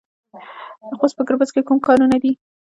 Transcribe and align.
د 0.89 0.91
خوست 0.99 1.15
په 1.17 1.23
ګربز 1.27 1.49
کې 1.53 1.61
کوم 1.67 1.77
کانونه 1.87 2.17
دي؟ 2.23 2.31